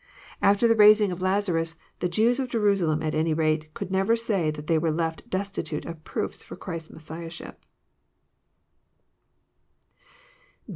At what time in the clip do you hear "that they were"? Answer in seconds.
4.49-4.89